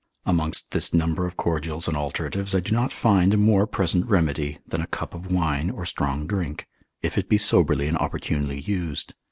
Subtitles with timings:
[0.25, 4.57] Amongst this number of cordials and alteratives, I do not find a more present remedy,
[4.65, 6.67] than a cup of wine or strong drink,
[7.03, 9.13] if it be soberly and opportunely used.